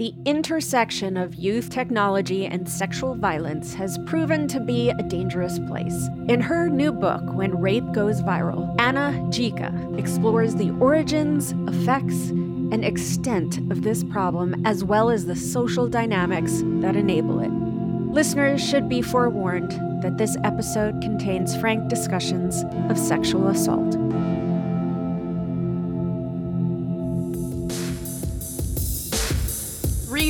[0.00, 6.08] The intersection of youth technology and sexual violence has proven to be a dangerous place.
[6.26, 12.82] In her new book, When Rape Goes Viral, Anna Gjika explores the origins, effects, and
[12.82, 17.50] extent of this problem, as well as the social dynamics that enable it.
[18.10, 23.98] Listeners should be forewarned that this episode contains frank discussions of sexual assault.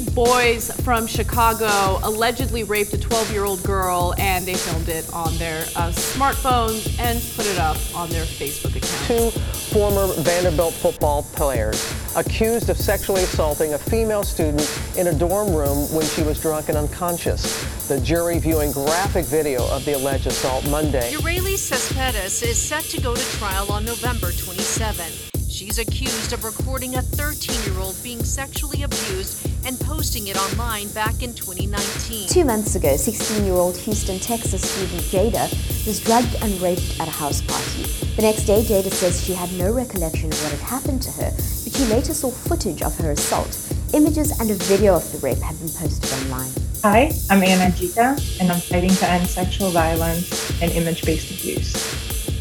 [0.01, 5.11] Three boys from Chicago allegedly raped a 12 year old girl and they filmed it
[5.13, 9.07] on their uh, smartphones and put it up on their Facebook account.
[9.07, 9.31] Two
[9.71, 15.93] former Vanderbilt football players accused of sexually assaulting a female student in a dorm room
[15.95, 17.89] when she was drunk and unconscious.
[17.89, 21.13] The jury viewing graphic video of the alleged assault Monday.
[21.13, 25.30] Ureli Cespedes is set to go to trial on November 27.
[25.61, 30.89] She's accused of recording a 13 year old being sexually abused and posting it online
[30.93, 32.31] back in 2019.
[32.31, 35.53] Two months ago, 16 year old Houston, Texas student Jada
[35.87, 37.83] was drugged and raped at a house party.
[38.17, 41.31] The next day, Jada says she had no recollection of what had happened to her,
[41.31, 43.55] but she later saw footage of her assault.
[43.93, 46.53] Images and a video of the rape had been posted online.
[46.85, 51.71] Hi, I'm Anna Gjika, and I'm fighting to end sexual violence and image based abuse.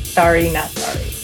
[0.07, 1.18] Sorry, not sorry.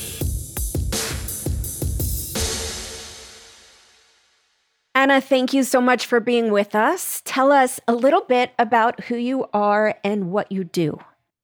[5.06, 7.22] Anna, thank you so much for being with us.
[7.26, 11.00] Tell us a little bit about who you are and what you do.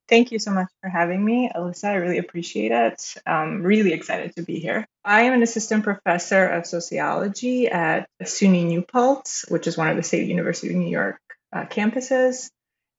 [0.08, 1.84] Thank you so much for having me, Alyssa.
[1.84, 3.14] I really appreciate it.
[3.24, 4.84] I'm really excited to be here.
[5.04, 9.96] I am an assistant professor of sociology at SUNY New Paltz, which is one of
[9.96, 11.20] the State University of New York
[11.52, 12.50] uh, campuses.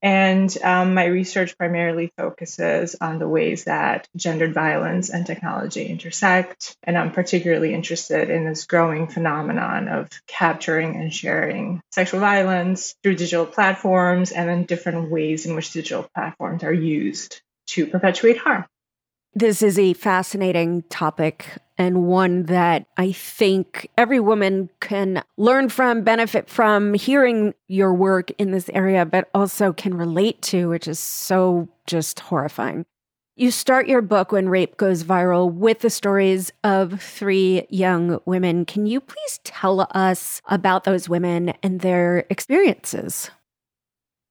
[0.04, 6.76] And um, my research primarily focuses on the ways that gendered violence and technology intersect.
[6.84, 13.16] And I'm particularly interested in this growing phenomenon of capturing and sharing sexual violence through
[13.16, 18.66] digital platforms and then different ways in which digital platforms are used to perpetuate harm.
[19.36, 26.04] This is a fascinating topic and one that I think every woman can learn from,
[26.04, 31.00] benefit from hearing your work in this area, but also can relate to, which is
[31.00, 32.86] so just horrifying.
[33.36, 38.66] You start your book when rape goes viral with the stories of three young women.
[38.66, 43.32] Can you please tell us about those women and their experiences?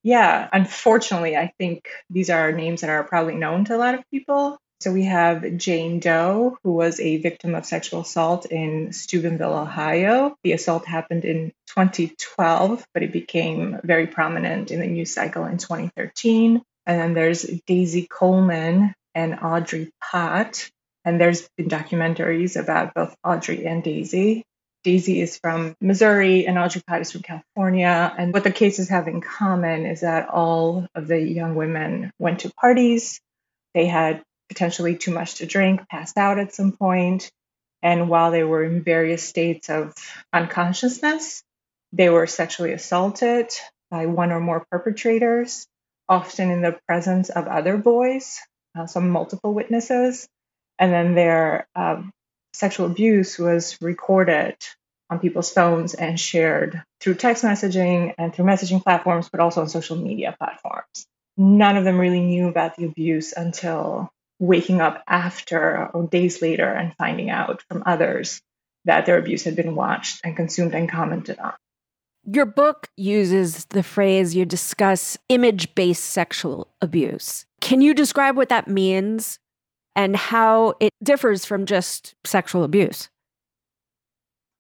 [0.05, 4.09] Yeah, unfortunately, I think these are names that are probably known to a lot of
[4.13, 4.59] people.
[4.83, 10.35] So we have Jane Doe, who was a victim of sexual assault in Steubenville, Ohio.
[10.43, 15.59] The assault happened in 2012, but it became very prominent in the news cycle in
[15.59, 16.61] 2013.
[16.85, 20.69] And then there's Daisy Coleman and Audrey Pott.
[21.05, 24.43] And there's been documentaries about both Audrey and Daisy.
[24.83, 28.13] Daisy is from Missouri and Audrey Pott is from California.
[28.19, 32.41] And what the cases have in common is that all of the young women went
[32.41, 33.21] to parties.
[33.75, 37.31] They had potentially too much to drink, passed out at some point,
[37.83, 39.95] and while they were in various states of
[40.33, 41.43] unconsciousness,
[41.93, 43.51] they were sexually assaulted
[43.91, 45.67] by one or more perpetrators,
[46.09, 48.39] often in the presence of other boys,
[48.79, 50.29] uh, some multiple witnesses.
[50.79, 52.13] And then their um,
[52.53, 54.57] sexual abuse was recorded
[55.11, 59.69] on people's phones and shared through text messaging and through messaging platforms, but also on
[59.69, 61.07] social media platforms.
[61.37, 64.11] None of them really knew about the abuse until
[64.43, 68.43] waking up after or days later and finding out from others
[68.85, 71.53] that their abuse had been watched and consumed and commented on.
[72.25, 77.47] Your book uses the phrase you discuss image based sexual abuse.
[77.61, 79.39] Can you describe what that means
[79.95, 83.11] and how it differs from just sexual abuse?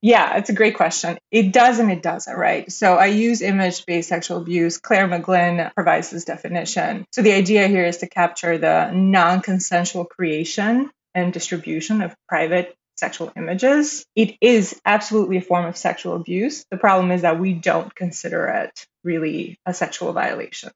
[0.02, 1.16] Yeah, it's a great question.
[1.30, 2.70] It does and it doesn't, right?
[2.72, 4.78] So I use image based sexual abuse.
[4.78, 7.06] Clare McGlynn provides this definition.
[7.12, 12.74] So the idea here is to capture the non consensual creation and distribution of private
[12.96, 14.04] sexual images.
[14.16, 16.64] It is absolutely a form of sexual abuse.
[16.70, 20.70] The problem is that we don't consider it really a sexual violation.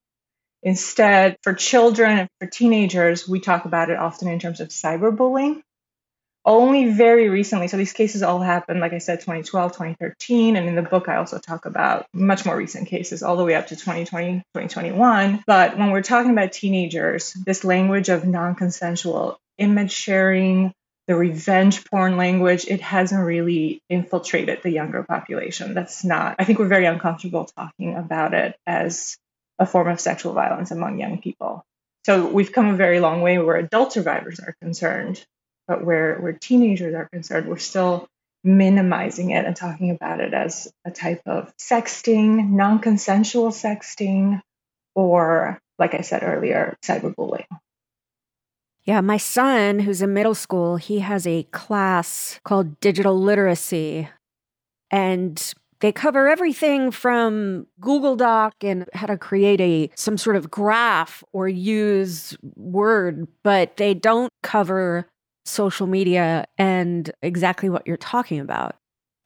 [0.63, 5.63] Instead, for children and for teenagers, we talk about it often in terms of cyberbullying,
[6.47, 10.57] only very recently, so these cases all happened, like I said, 2012, 2013.
[10.57, 13.55] And in the book, I also talk about much more recent cases, all the way
[13.55, 15.43] up to 2020, 2021.
[15.47, 20.73] But when we're talking about teenagers, this language of non consensual image sharing,
[21.09, 25.75] the revenge porn language, it hasn't really infiltrated the younger population.
[25.75, 29.17] That's not, I think we're very uncomfortable talking about it as
[29.59, 31.65] a form of sexual violence among young people.
[32.05, 35.25] So we've come a very long way where adult survivors are concerned
[35.67, 38.09] but where where teenagers are concerned, we're still
[38.45, 44.41] minimizing it and talking about it as a type of sexting, non-consensual sexting,
[44.95, 47.47] or like I said earlier, cyberbullying.
[48.85, 54.09] Yeah, my son, who's in middle school, he has a class called digital literacy.
[54.93, 60.51] And they cover everything from Google Doc and how to create a some sort of
[60.51, 65.09] graph or use Word, but they don't cover
[65.47, 68.77] social media and exactly what you're talking about.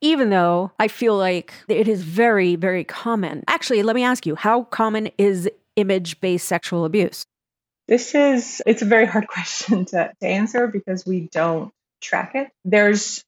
[0.02, 3.44] Even though I feel like it is very, very common.
[3.48, 7.26] Actually, let me ask you how common is image based sexual abuse?
[7.88, 12.50] This is, it's a very hard question to, to answer because we don't track it.
[12.64, 13.24] There's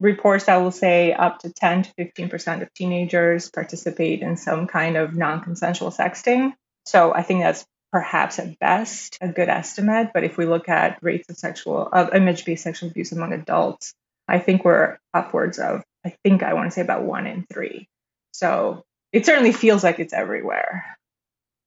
[0.00, 4.96] reports that will say up to 10 to 15% of teenagers participate in some kind
[4.96, 6.52] of non consensual sexting.
[6.84, 10.10] So I think that's perhaps at best a good estimate.
[10.14, 13.94] But if we look at rates of sexual, of image based sexual abuse among adults,
[14.26, 17.86] I think we're upwards of, I think I want to say about one in three.
[18.32, 20.84] So it certainly feels like it's everywhere.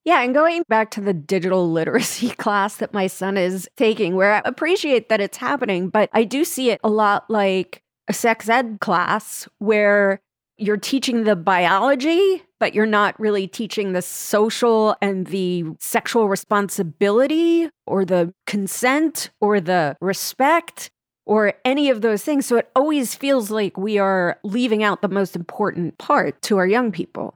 [0.03, 4.33] Yeah, and going back to the digital literacy class that my son is taking, where
[4.33, 8.49] I appreciate that it's happening, but I do see it a lot like a sex
[8.49, 10.21] ed class where
[10.57, 17.69] you're teaching the biology, but you're not really teaching the social and the sexual responsibility
[17.85, 20.89] or the consent or the respect
[21.27, 22.47] or any of those things.
[22.47, 26.65] So it always feels like we are leaving out the most important part to our
[26.65, 27.35] young people.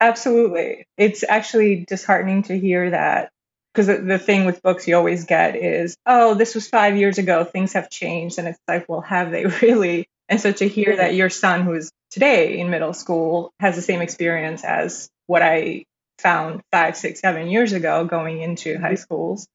[0.00, 0.86] Absolutely.
[0.96, 3.28] It's actually disheartening to hear that
[3.74, 7.18] because the, the thing with books you always get is, oh, this was five years
[7.18, 8.38] ago, things have changed.
[8.38, 10.08] And it's like, well, have they really?
[10.26, 13.82] And so to hear that your son, who is today in middle school, has the
[13.82, 15.84] same experience as what I
[16.18, 18.96] found five, six, seven years ago going into high mm-hmm.
[18.96, 19.46] schools,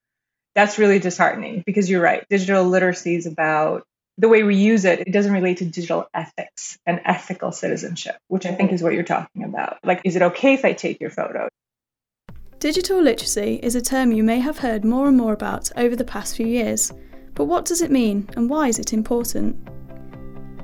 [0.55, 2.25] that's really disheartening because you're right.
[2.29, 3.83] Digital literacy is about
[4.17, 8.45] the way we use it, it doesn't relate to digital ethics and ethical citizenship, which
[8.45, 9.79] I think is what you're talking about.
[9.83, 11.50] Like, is it okay if I take your photo?
[12.59, 16.03] Digital literacy is a term you may have heard more and more about over the
[16.03, 16.94] past few years,
[17.33, 19.67] but what does it mean and why is it important?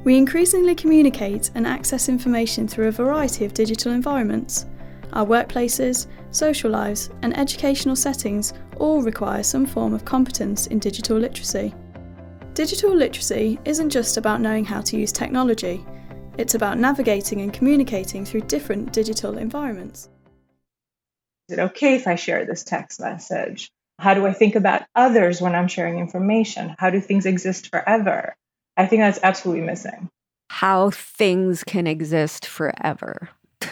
[0.04, 4.66] We increasingly communicate and access information through a variety of digital environments.
[5.12, 11.18] Our workplaces, social lives, and educational settings all require some form of competence in digital
[11.18, 11.74] literacy.
[12.54, 15.86] Digital literacy isn't just about knowing how to use technology,
[16.38, 20.08] it's about navigating and communicating through different digital environments.
[21.50, 23.70] Is it okay if I share this text message?
[23.98, 26.76] How do I think about others when I'm sharing information?
[26.80, 28.38] How do things exist forever?
[28.80, 30.10] I think that's absolutely missing.
[30.50, 33.30] How things can exist forever.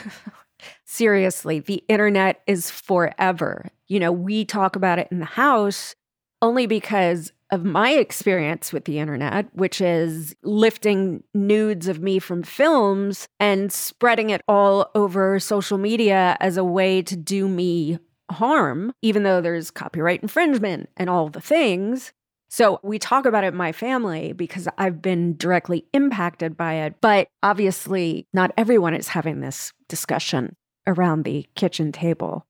[0.85, 3.69] Seriously, the internet is forever.
[3.87, 5.95] You know, we talk about it in the house
[6.41, 12.43] only because of my experience with the internet, which is lifting nudes of me from
[12.43, 17.97] films and spreading it all over social media as a way to do me
[18.29, 22.11] harm, even though there's copyright infringement and all the things.
[22.49, 26.95] So we talk about it in my family because I've been directly impacted by it.
[27.01, 32.45] But obviously, not everyone is having this discussion around the kitchen table.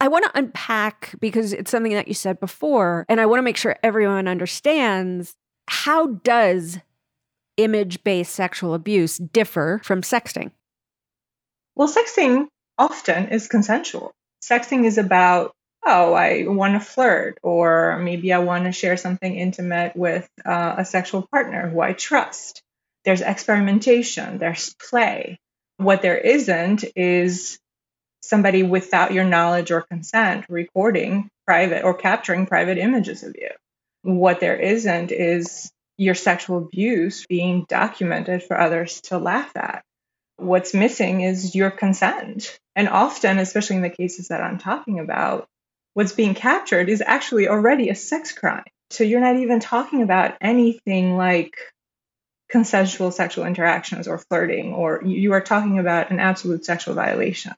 [0.00, 3.42] I want to unpack because it's something that you said before, and I want to
[3.42, 5.34] make sure everyone understands
[5.68, 6.78] how does
[7.56, 10.50] image-based sexual abuse differ from sexting?
[11.74, 12.46] Well, sexting
[12.78, 14.12] often is consensual.
[14.42, 15.52] Sexting is about
[15.86, 20.74] oh, I want to flirt, or maybe I want to share something intimate with uh,
[20.78, 22.62] a sexual partner who I trust.
[23.04, 25.38] There's experimentation, there's play.
[25.76, 27.58] What there isn't is
[28.22, 33.50] somebody without your knowledge or consent recording private or capturing private images of you.
[34.02, 39.84] What there isn't is your sexual abuse being documented for others to laugh at.
[40.36, 42.58] What's missing is your consent.
[42.74, 45.48] And often, especially in the cases that I'm talking about,
[45.96, 48.66] what's being captured is actually already a sex crime.
[48.90, 51.56] So you're not even talking about anything like
[52.50, 57.54] consensual sexual interactions or flirting, or you are talking about an absolute sexual violation.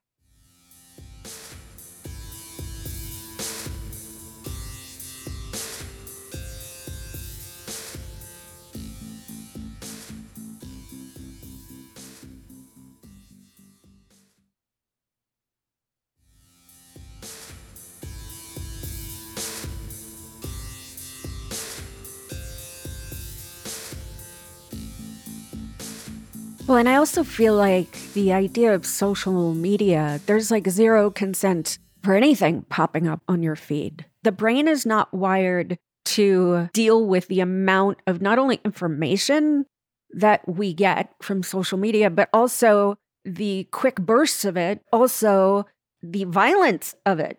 [26.69, 31.79] Well, and I also feel like the idea of social media, there's like zero consent
[32.03, 34.05] for anything popping up on your feed.
[34.23, 39.65] The brain is not wired to deal with the amount of not only information
[40.11, 45.65] that we get from social media, but also the quick bursts of it, also
[46.03, 47.39] the violence of it.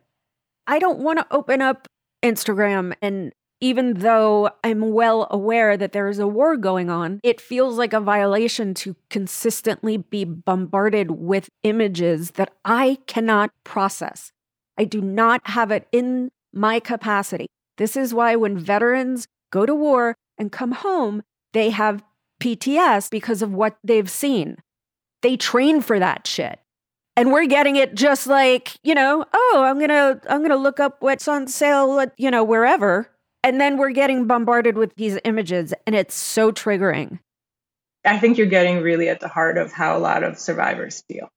[0.65, 1.87] I don't want to open up
[2.23, 7.41] Instagram and even though I'm well aware that there is a war going on, it
[7.41, 14.31] feels like a violation to consistently be bombarded with images that I cannot process.
[14.77, 17.47] I do not have it in my capacity.
[17.77, 21.21] This is why when veterans go to war and come home,
[21.53, 22.03] they have
[22.41, 24.57] PTS because of what they've seen.
[25.21, 26.59] They train for that shit.
[27.17, 30.55] And we're getting it just like, you know, oh, I'm going to I'm going to
[30.55, 33.09] look up what's on sale at, you know, wherever.
[33.43, 37.19] And then we're getting bombarded with these images and it's so triggering.
[38.05, 41.29] I think you're getting really at the heart of how a lot of survivors feel.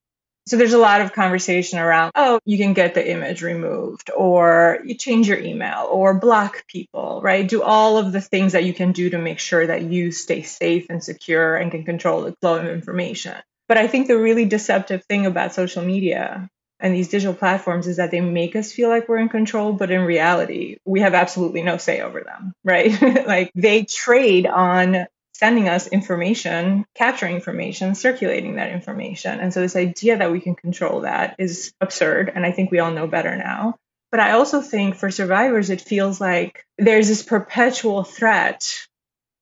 [0.45, 4.79] So there's a lot of conversation around, oh, you can get the image removed, or
[4.83, 7.47] you change your email, or block people, right?
[7.47, 10.41] Do all of the things that you can do to make sure that you stay
[10.41, 13.35] safe and secure and can control the flow of information.
[13.69, 16.49] But I think the really deceptive thing about social media
[16.79, 19.91] and these digital platforms is that they make us feel like we're in control, but
[19.91, 23.01] in reality, we have absolutely no say over them, right?
[23.27, 29.39] like they trade on sending us information, capturing information, circulating that information.
[29.39, 32.31] And so this idea that we can control that is absurd.
[32.33, 33.75] And I think we all know better now.
[34.11, 38.71] But I also think for survivors, it feels like there's this perpetual threat,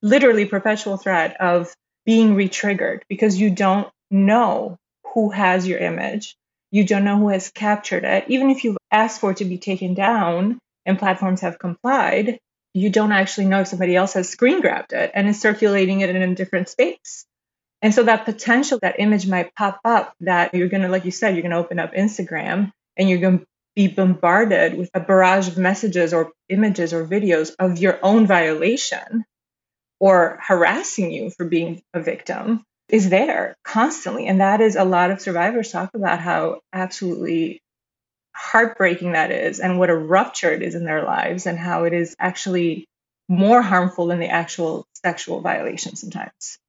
[0.01, 1.73] literally perpetual threat of
[2.05, 4.77] being retriggered because you don't know
[5.13, 6.37] who has your image.
[6.71, 8.25] You don't know who has captured it.
[8.27, 12.39] Even if you've asked for it to be taken down and platforms have complied,
[12.73, 16.09] you don't actually know if somebody else has screen grabbed it and is circulating it
[16.09, 17.25] in a different space.
[17.81, 21.11] And so that potential, that image might pop up that you're going to, like you
[21.11, 24.99] said, you're going to open up Instagram and you're going to be bombarded with a
[24.99, 29.25] barrage of messages or images or videos of your own violation
[29.99, 34.27] or harassing you for being a victim is there constantly.
[34.27, 37.61] And that is a lot of survivors talk about how absolutely
[38.35, 41.93] heartbreaking that is and what a rupture it is in their lives and how it
[41.93, 42.85] is actually
[43.29, 46.59] more harmful than the actual sexual violation sometimes.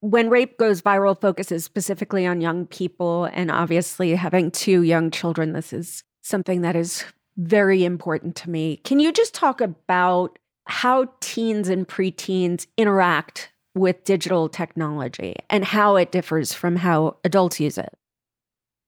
[0.00, 5.52] When rape goes viral, focuses specifically on young people, and obviously having two young children,
[5.52, 7.04] this is something that is
[7.36, 8.76] very important to me.
[8.84, 15.96] Can you just talk about how teens and preteens interact with digital technology and how
[15.96, 17.92] it differs from how adults use it?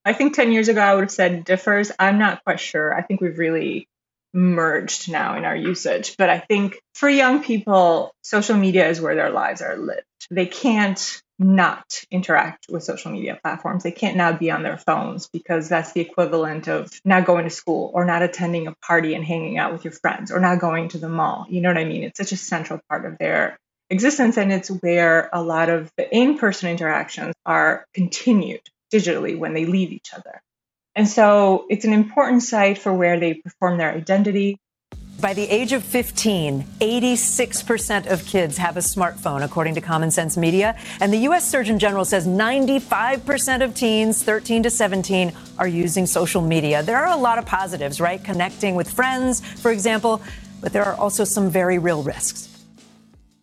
[0.04, 1.90] I think 10 years ago, I would have said differs.
[1.98, 2.94] I'm not quite sure.
[2.94, 3.88] I think we've really
[4.32, 6.16] merged now in our usage.
[6.16, 10.04] But I think for young people, social media is where their lives are lived.
[10.30, 13.82] They can't not interact with social media platforms.
[13.82, 17.50] They can't now be on their phones because that's the equivalent of not going to
[17.50, 20.88] school or not attending a party and hanging out with your friends or not going
[20.90, 21.46] to the mall.
[21.48, 22.04] You know what I mean?
[22.04, 23.58] It's such a central part of their
[23.90, 28.62] existence and it's where a lot of the in-person interactions are continued
[28.92, 30.42] digitally when they leave each other.
[30.94, 34.58] And so it's an important site for where they perform their identity.
[35.20, 40.36] By the age of 15, 86% of kids have a smartphone, according to Common Sense
[40.36, 40.76] Media.
[41.00, 41.48] And the U.S.
[41.48, 46.82] Surgeon General says 95% of teens, 13 to 17, are using social media.
[46.82, 48.22] There are a lot of positives, right?
[48.22, 50.22] Connecting with friends, for example,
[50.60, 52.55] but there are also some very real risks.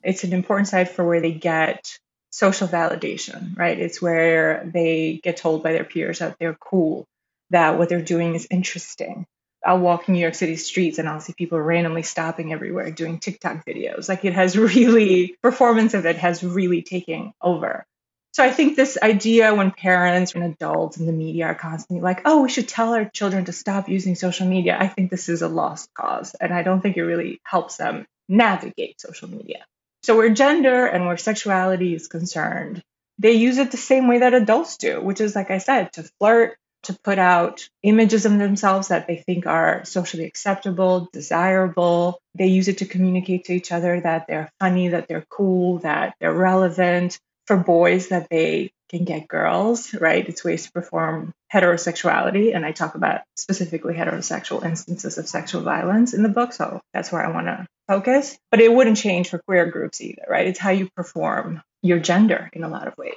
[0.04, 1.98] It's an important site for where they get
[2.30, 3.80] social validation, right?
[3.80, 7.06] It's where they get told by their peers that they're cool,
[7.52, 9.26] that what they're doing is interesting.
[9.66, 13.66] I'll walk New York City streets and I'll see people randomly stopping everywhere doing TikTok
[13.66, 14.10] videos.
[14.10, 17.86] Like it has really, performance of it has really taken over.
[18.34, 22.24] So I think this idea when parents and adults and the media are constantly like,
[22.26, 25.44] oh, we should tell our children to stop using social media, I think this is
[25.44, 26.36] a lost cause.
[26.42, 29.64] And I don't think it really helps them navigate social media.
[30.04, 32.84] So, where gender and where sexuality is concerned,
[33.20, 36.04] they use it the same way that adults do, which is, like I said, to
[36.20, 42.20] flirt, to put out images of themselves that they think are socially acceptable, desirable.
[42.36, 46.16] They use it to communicate to each other that they're funny, that they're cool, that
[46.20, 47.18] they're relevant.
[47.48, 50.28] For boys, that they can get girls, right?
[50.28, 52.56] It's ways to perform heterosexuality.
[52.56, 56.54] And I talk about specifically heterosexual instances of sexual violence in the book.
[56.54, 58.38] So that's where I want to focus.
[58.52, 60.48] But it wouldn't change for queer groups either, right?
[60.48, 63.16] It's how you perform your gender in a lot of ways.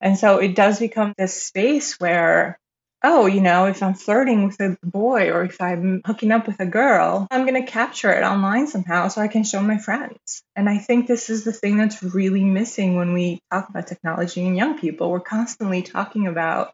[0.00, 2.58] And so it does become this space where,
[3.06, 6.58] oh, you know, if I'm flirting with a boy or if I'm hooking up with
[6.58, 10.42] a girl, I'm going to capture it online somehow so I can show my friends.
[10.56, 14.44] And I think this is the thing that's really missing when we talk about technology
[14.44, 15.08] and young people.
[15.08, 16.72] We're constantly talking about,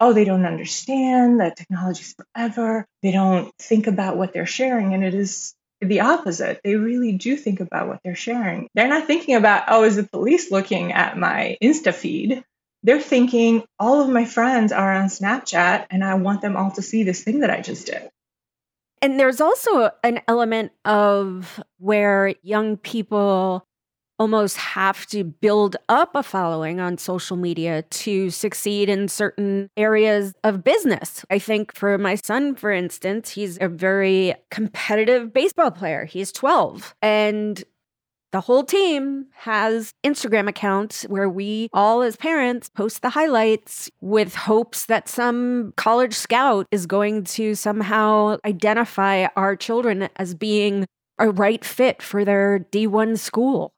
[0.00, 2.86] oh, they don't understand that technology is forever.
[3.02, 4.94] They don't think about what they're sharing.
[4.94, 6.60] And it is the opposite.
[6.64, 8.68] They really do think about what they're sharing.
[8.74, 12.42] They're not thinking about, oh, is the police looking at my Insta feed?
[12.82, 16.82] They're thinking all of my friends are on Snapchat and I want them all to
[16.82, 18.08] see this thing that I just did.
[19.00, 23.64] And there's also an element of where young people
[24.18, 30.34] almost have to build up a following on social media to succeed in certain areas
[30.42, 31.24] of business.
[31.30, 36.04] I think for my son, for instance, he's a very competitive baseball player.
[36.04, 37.62] He's 12 and
[38.30, 44.34] the whole team has Instagram accounts where we all, as parents, post the highlights with
[44.34, 50.86] hopes that some college scout is going to somehow identify our children as being
[51.18, 53.72] a right fit for their D1 school.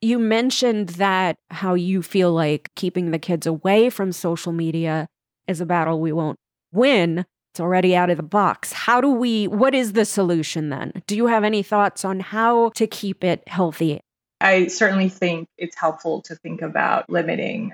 [0.00, 5.06] You mentioned that how you feel like keeping the kids away from social media
[5.46, 6.38] is a battle we won't
[6.72, 7.24] win.
[7.56, 8.70] It's already out of the box.
[8.70, 11.02] How do we, what is the solution then?
[11.06, 14.02] Do you have any thoughts on how to keep it healthy?
[14.42, 17.72] I certainly think it's helpful to think about limiting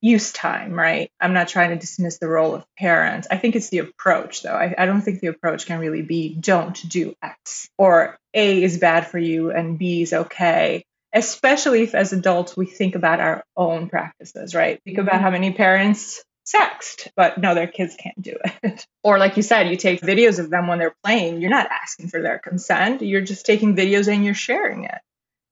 [0.00, 1.10] use time, right?
[1.20, 3.26] I'm not trying to dismiss the role of parents.
[3.28, 4.54] I think it's the approach, though.
[4.54, 8.78] I, I, don't think the approach can really be don't do X or A is
[8.78, 13.42] bad for you and B is okay, especially if as adults we think about our
[13.56, 14.80] own practices, right?
[14.84, 15.24] Think about mm-hmm.
[15.24, 18.86] how many parents sext, but no, their kids can't do it.
[19.02, 22.08] or, like you said, you take videos of them when they're playing, you're not asking
[22.08, 23.02] for their consent.
[23.02, 24.98] You're just taking videos and you're sharing it.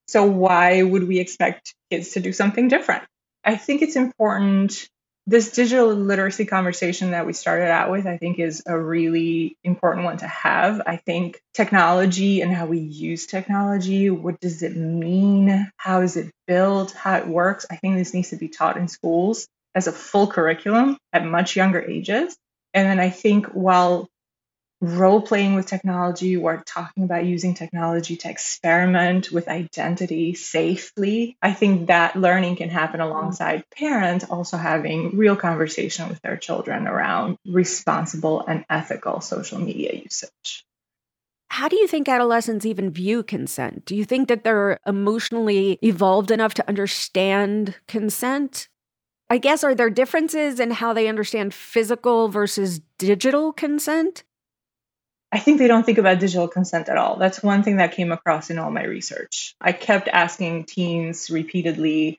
[0.06, 3.04] So, why would we expect kids to do something different?
[3.44, 4.88] I think it's important.
[5.26, 10.06] This digital literacy conversation that we started out with, I think, is a really important
[10.06, 10.80] one to have.
[10.86, 15.70] I think technology and how we use technology, what does it mean?
[15.76, 16.92] How is it built?
[16.92, 17.66] How it works?
[17.70, 21.56] I think this needs to be taught in schools as a full curriculum at much
[21.56, 22.36] younger ages.
[22.74, 24.08] And then I think while
[24.80, 31.36] role playing with technology, we're talking about using technology to experiment with identity safely.
[31.42, 36.86] I think that learning can happen alongside parents also having real conversation with their children
[36.86, 40.64] around responsible and ethical social media usage.
[41.50, 43.84] How do you think adolescents even view consent?
[43.84, 48.68] Do you think that they're emotionally evolved enough to understand consent?
[49.30, 54.24] I guess, are there differences in how they understand physical versus digital consent?
[55.30, 57.16] I think they don't think about digital consent at all.
[57.16, 59.54] That's one thing that came across in all my research.
[59.60, 62.18] I kept asking teens repeatedly,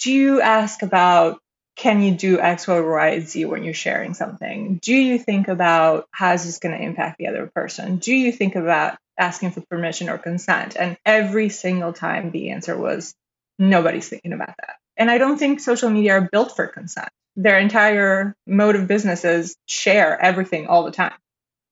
[0.00, 1.40] do you ask about
[1.76, 4.78] can you do X, Y, Y, Z when you're sharing something?
[4.82, 7.96] Do you think about how is this going to impact the other person?
[7.96, 10.76] Do you think about asking for permission or consent?
[10.76, 13.14] And every single time the answer was
[13.58, 14.76] nobody's thinking about that.
[15.00, 17.08] And I don't think social media are built for consent.
[17.34, 21.14] Their entire mode of business is share everything all the time.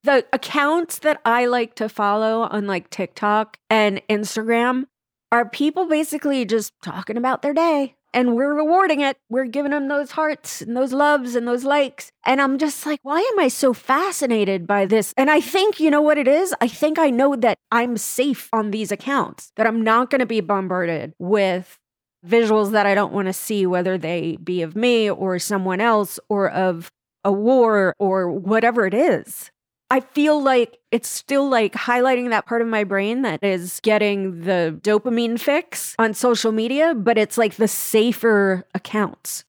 [0.03, 4.85] The accounts that I like to follow on like TikTok and Instagram
[5.31, 9.17] are people basically just talking about their day and we're rewarding it.
[9.29, 12.11] We're giving them those hearts and those loves and those likes.
[12.25, 15.13] And I'm just like, why am I so fascinated by this?
[15.17, 16.55] And I think, you know what it is?
[16.61, 20.25] I think I know that I'm safe on these accounts, that I'm not going to
[20.25, 21.77] be bombarded with
[22.25, 26.19] visuals that I don't want to see, whether they be of me or someone else
[26.29, 26.91] or of
[27.23, 29.51] a war or whatever it is.
[29.91, 34.41] I feel like it's still like highlighting that part of my brain that is getting
[34.41, 39.45] the dopamine fix on social media, but it's like the safer accounts.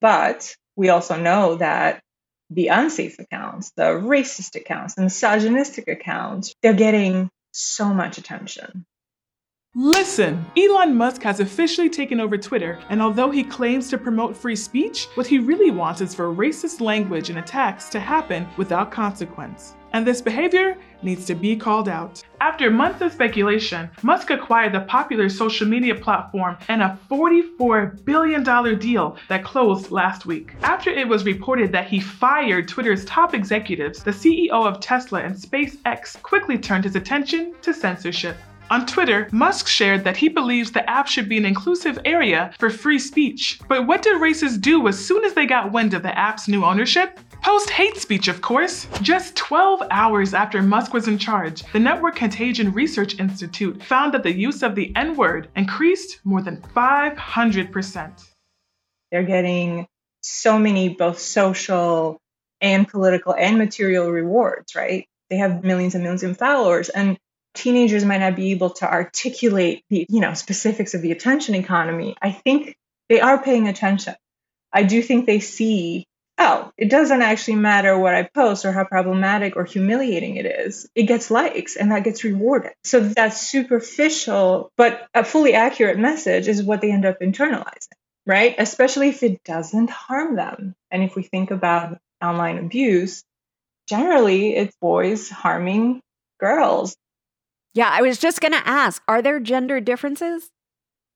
[0.00, 2.00] But we also know that
[2.48, 8.86] the unsafe accounts, the racist accounts, the misogynistic accounts, they're getting so much attention.
[9.76, 14.56] Listen, Elon Musk has officially taken over Twitter, and although he claims to promote free
[14.56, 19.76] speech, what he really wants is for racist language and attacks to happen without consequence.
[19.92, 22.20] And this behavior needs to be called out.
[22.40, 28.42] After months of speculation, Musk acquired the popular social media platform and a $44 billion
[28.76, 30.54] deal that closed last week.
[30.62, 35.36] After it was reported that he fired Twitter's top executives, the CEO of Tesla and
[35.36, 38.36] SpaceX quickly turned his attention to censorship.
[38.70, 42.70] On Twitter, Musk shared that he believes the app should be an inclusive area for
[42.70, 43.58] free speech.
[43.66, 46.64] But what did racists do as soon as they got wind of the app's new
[46.64, 47.18] ownership?
[47.42, 48.86] Post hate speech, of course.
[49.02, 54.22] Just 12 hours after Musk was in charge, the Network Contagion Research Institute found that
[54.22, 58.24] the use of the N word increased more than 500%.
[59.10, 59.88] They're getting
[60.22, 62.20] so many both social
[62.60, 65.08] and political and material rewards, right?
[65.28, 66.88] They have millions and millions of followers.
[66.88, 67.18] And
[67.54, 72.14] teenagers might not be able to articulate the you know specifics of the attention economy
[72.22, 72.76] i think
[73.10, 74.14] they are paying attention.
[74.72, 76.06] I do think they see
[76.38, 80.88] oh it doesn't actually matter what i post or how problematic or humiliating it is
[80.94, 82.72] it gets likes and that gets rewarded.
[82.84, 87.88] So that superficial but a fully accurate message is what they end up internalizing
[88.26, 88.54] right?
[88.58, 90.74] Especially if it doesn't harm them.
[90.90, 93.24] And if we think about online abuse
[93.88, 96.00] generally it's boys harming
[96.38, 96.94] girls
[97.74, 100.50] yeah, I was just going to ask are there gender differences?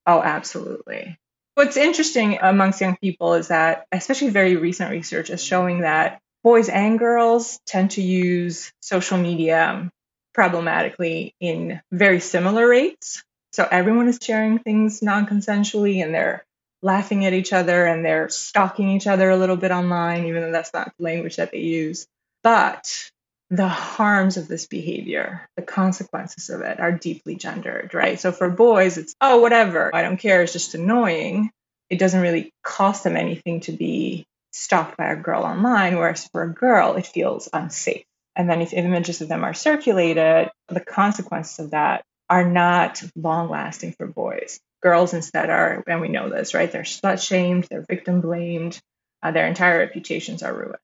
[0.06, 1.18] Oh, absolutely.
[1.54, 6.68] What's interesting amongst young people is that, especially very recent research is showing that boys
[6.68, 9.90] and girls tend to use social media
[10.34, 13.22] problematically in very similar rates.
[13.52, 16.44] So everyone is sharing things non consensually and they're
[16.82, 20.52] laughing at each other and they're stalking each other a little bit online, even though
[20.52, 22.06] that's not the language that they use.
[22.42, 23.10] But
[23.50, 28.18] the harms of this behavior, the consequences of it are deeply gendered, right?
[28.18, 31.50] So for boys, it's, oh, whatever, I don't care, it's just annoying.
[31.90, 36.42] It doesn't really cost them anything to be stalked by a girl online, whereas for
[36.42, 38.04] a girl, it feels unsafe.
[38.36, 43.50] And then if images of them are circulated, the consequences of that are not long
[43.50, 44.58] lasting for boys.
[44.82, 46.70] Girls instead are, and we know this, right?
[46.70, 48.80] They're slut shamed, they're victim blamed,
[49.22, 50.78] uh, their entire reputations are ruined.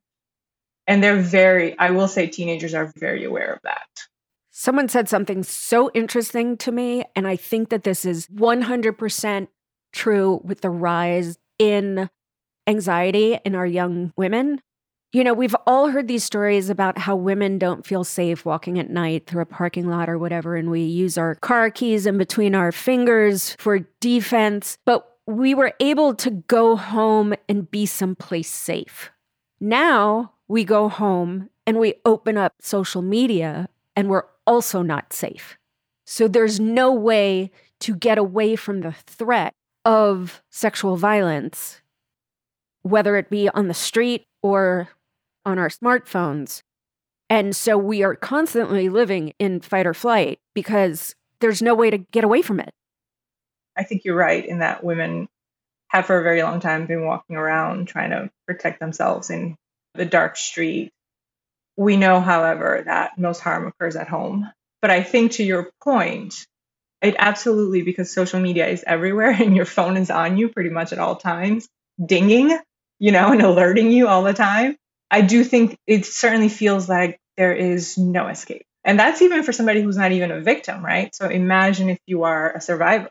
[0.91, 3.87] And they're very, I will say, teenagers are very aware of that.
[4.51, 9.47] Someone said something so interesting to me, and I think that this is 100%
[9.93, 12.11] true with the rise in
[12.67, 14.61] anxiety in our young women.
[15.13, 18.91] You know, we've all heard these stories about how women don't feel safe walking at
[18.91, 22.57] night through a parking lot or whatever, and we use our car keys in between
[22.57, 24.77] our fingers for defense.
[24.85, 29.13] But we were able to go home and be someplace safe.
[29.61, 35.57] Now we go home and we open up social media and we're also not safe.
[36.05, 41.81] So there's no way to get away from the threat of sexual violence,
[42.83, 44.89] whether it be on the street or
[45.47, 46.63] on our smartphones.
[47.29, 51.99] And so we are constantly living in fight or flight because there's no way to
[51.99, 52.75] get away from it.
[53.77, 55.29] I think you're right in that women
[55.87, 59.57] have for a very long time been walking around trying to protect themselves in
[59.95, 60.93] the dark street.
[61.77, 64.51] We know, however, that most harm occurs at home.
[64.83, 66.35] But I think to your point,
[67.03, 70.93] it absolutely, because social media is everywhere and your phone is on you pretty much
[70.93, 71.69] at all times,
[72.05, 72.59] dinging,
[72.99, 74.77] you know, and alerting you all the time.
[75.11, 78.65] I do think it certainly feels like there is no escape.
[78.85, 81.15] And that's even for somebody who's not even a victim, right?
[81.15, 83.11] So imagine if you are a survivor.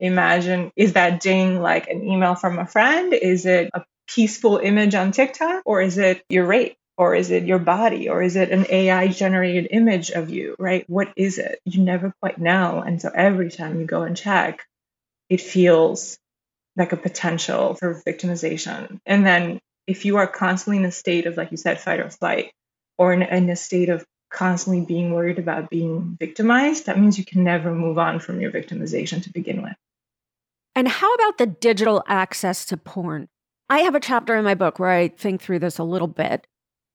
[0.00, 3.14] Imagine, is that ding like an email from a friend?
[3.14, 5.62] Is it a peaceful image on TikTok?
[5.64, 6.76] Or is it your rape?
[6.98, 8.08] Or is it your body?
[8.08, 10.88] Or is it an AI generated image of you, right?
[10.88, 11.60] What is it?
[11.64, 12.82] You never quite know.
[12.84, 14.66] And so every time you go and check,
[15.28, 16.18] it feels
[16.76, 18.98] like a potential for victimization.
[19.04, 22.10] And then if you are constantly in a state of, like you said, fight or
[22.10, 22.52] flight,
[22.98, 27.24] or in, in a state of constantly being worried about being victimized, that means you
[27.24, 29.74] can never move on from your victimization to begin with.
[30.74, 33.28] And how about the digital access to porn?
[33.68, 36.46] I have a chapter in my book where I think through this a little bit.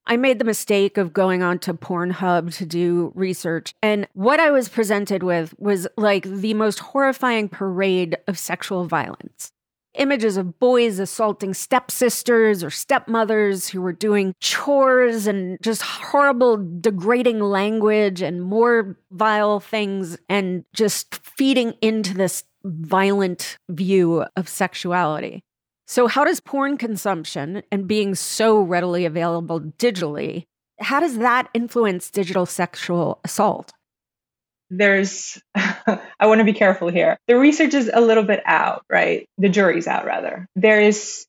[0.07, 3.73] I made the mistake of going on to Pornhub to do research.
[3.83, 9.51] And what I was presented with was like the most horrifying parade of sexual violence.
[9.95, 17.41] Images of boys assaulting stepsisters or stepmothers who were doing chores and just horrible, degrading
[17.41, 25.43] language and more vile things, and just feeding into this violent view of sexuality.
[25.91, 30.45] So, how does porn consumption and being so readily available digitally,
[30.79, 33.73] how does that influence digital sexual assault?
[34.69, 37.17] There's, I want to be careful here.
[37.27, 39.27] The research is a little bit out, right?
[39.37, 40.47] The jury's out, rather.
[40.55, 41.25] There is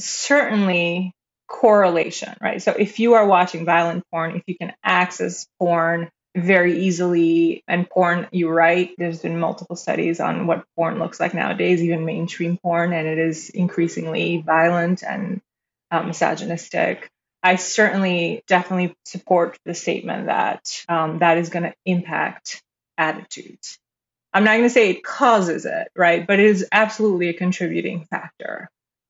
[0.00, 1.12] certainly
[1.46, 2.62] correlation, right?
[2.62, 7.88] So, if you are watching violent porn, if you can access porn very easily and
[7.88, 12.58] porn you right there's been multiple studies on what porn looks like nowadays even mainstream
[12.58, 15.40] porn and it is increasingly violent and
[15.90, 17.10] um, misogynistic.
[17.42, 22.62] I certainly definitely support the statement that um, that is going to impact
[22.98, 23.78] attitudes.
[24.32, 28.04] I'm not going to say it causes it right but it is absolutely a contributing
[28.04, 28.68] factor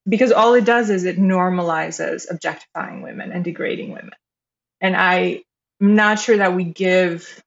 [0.08, 4.12] because all it does is it normalizes objectifying women and degrading women.
[4.80, 5.42] And I
[5.80, 7.42] I'm not sure that we give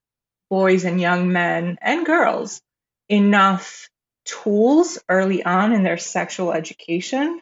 [0.50, 2.62] boys and young men and girls
[3.08, 3.90] enough
[4.26, 7.42] tools early on in their sexual education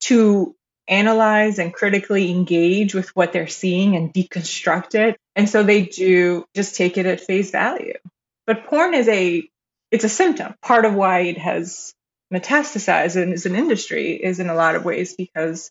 [0.00, 0.54] to
[0.88, 5.16] analyze and critically engage with what they're seeing and deconstruct it.
[5.36, 7.98] And so they do just take it at face value.
[8.46, 9.48] But porn is a
[9.92, 10.54] it's a symptom.
[10.62, 11.94] Part of why it has
[12.32, 15.70] metastasized and is an industry is in a lot of ways because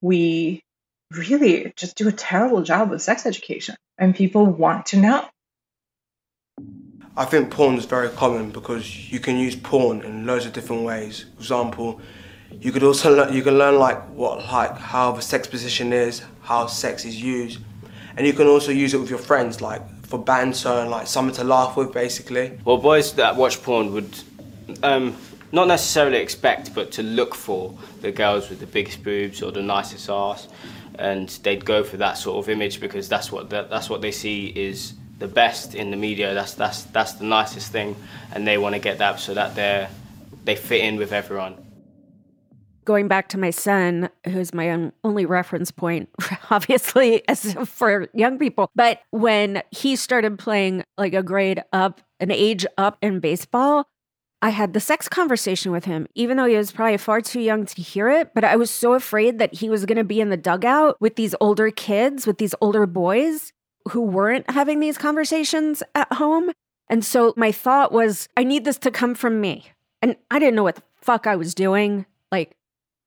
[0.00, 0.62] we
[1.10, 5.28] really just do a terrible job with sex education and people want to know.
[7.16, 10.84] I think porn is very common because you can use porn in loads of different
[10.84, 11.26] ways.
[11.34, 12.00] For example,
[12.60, 16.22] you could also learn, you can learn like what like how the sex position is,
[16.42, 17.58] how sex is used,
[18.16, 21.34] and you can also use it with your friends like for banter and like something
[21.34, 22.58] to laugh with basically.
[22.64, 24.18] Well, boys that watch porn would
[24.82, 25.16] um,
[25.52, 29.62] not necessarily expect, but to look for the girls with the biggest boobs or the
[29.62, 30.48] nicest ass,
[30.98, 34.12] and they'd go for that sort of image because that's what that, that's what they
[34.12, 36.34] see is the best in the media.
[36.34, 37.96] That's that's that's the nicest thing,
[38.32, 39.88] and they want to get that so that they
[40.44, 41.56] they fit in with everyone
[42.88, 46.08] going back to my son, who's my only reference point,
[46.50, 48.70] obviously, as for young people.
[48.74, 53.86] But when he started playing like a grade up, an age up in baseball,
[54.40, 57.66] I had the sex conversation with him, even though he was probably far too young
[57.66, 58.32] to hear it.
[58.34, 61.16] But I was so afraid that he was going to be in the dugout with
[61.16, 63.52] these older kids, with these older boys
[63.88, 66.52] who weren't having these conversations at home.
[66.88, 69.72] And so my thought was, I need this to come from me.
[70.02, 72.06] And I didn't know what the fuck I was doing.
[72.30, 72.54] Like,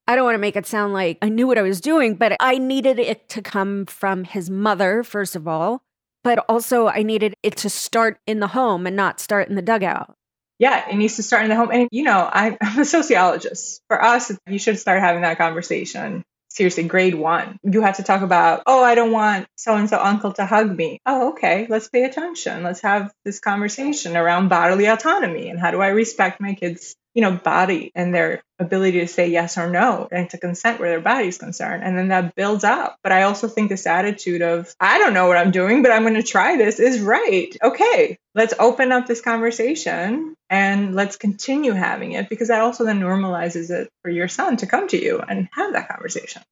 [0.06, 2.36] I don't want to make it sound like I knew what I was doing, but
[2.40, 5.82] I needed it to come from his mother, first of all.
[6.22, 9.62] But also, I needed it to start in the home and not start in the
[9.62, 10.14] dugout.
[10.58, 11.70] Yeah, it needs to start in the home.
[11.72, 13.80] And, you know, I'm a sociologist.
[13.88, 16.22] For us, you should start having that conversation.
[16.50, 17.56] Seriously, grade one.
[17.62, 20.76] You have to talk about, oh, I don't want so and so uncle to hug
[20.76, 21.00] me.
[21.06, 22.62] Oh, okay, let's pay attention.
[22.62, 27.22] Let's have this conversation around bodily autonomy and how do I respect my kids' you
[27.22, 31.00] know, body and their ability to say yes or no and to consent where their
[31.00, 31.82] body is concerned.
[31.82, 32.96] And then that builds up.
[33.02, 36.02] But I also think this attitude of, I don't know what I'm doing, but I'm
[36.02, 37.54] going to try this is right.
[37.62, 43.00] Okay, let's open up this conversation and let's continue having it because that also then
[43.00, 46.42] normalizes it for your son to come to you and have that conversation.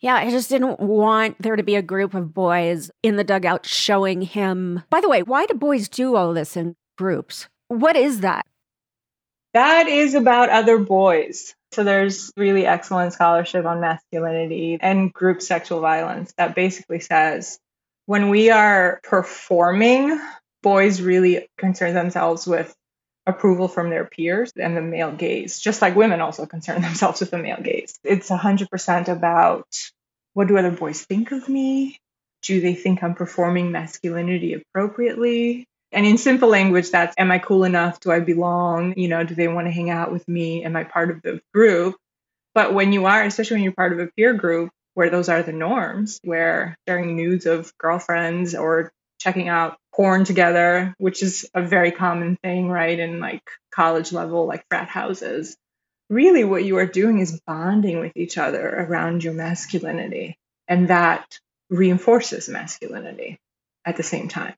[0.00, 3.64] Yeah, I just didn't want there to be a group of boys in the dugout
[3.64, 4.82] showing him.
[4.90, 7.48] By the way, why do boys do all this in groups?
[7.68, 8.44] What is that?
[9.54, 11.54] That is about other boys.
[11.72, 17.58] So there's really excellent scholarship on masculinity and group sexual violence that basically says
[18.06, 20.20] when we are performing,
[20.62, 22.74] boys really concern themselves with
[23.26, 27.30] approval from their peers and the male gaze, just like women also concern themselves with
[27.30, 27.98] the male gaze.
[28.02, 29.66] It's 100% about
[30.32, 31.98] what do other boys think of me?
[32.42, 35.66] Do they think I'm performing masculinity appropriately?
[35.94, 38.00] And in simple language, that's am I cool enough?
[38.00, 38.94] Do I belong?
[38.98, 40.64] You know, do they want to hang out with me?
[40.64, 41.94] Am I part of the group?
[42.52, 45.42] But when you are, especially when you're part of a peer group where those are
[45.42, 51.62] the norms, where sharing nudes of girlfriends or checking out porn together, which is a
[51.62, 52.98] very common thing, right?
[52.98, 55.56] In like college level, like frat houses.
[56.10, 60.36] Really, what you are doing is bonding with each other around your masculinity.
[60.66, 61.38] And that
[61.70, 63.38] reinforces masculinity
[63.84, 64.54] at the same time.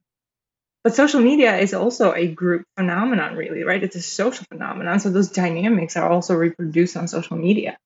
[0.86, 3.82] But social media is also a group phenomenon, really, right?
[3.82, 5.00] It's a social phenomenon.
[5.00, 7.76] So those dynamics are also reproduced on social media.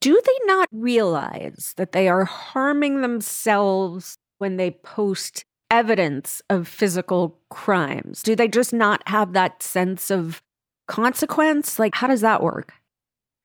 [0.00, 7.38] Do they not realize that they are harming themselves when they post evidence of physical
[7.48, 8.24] crimes?
[8.24, 10.42] Do they just not have that sense of
[10.88, 11.78] consequence?
[11.78, 12.72] Like, how does that work?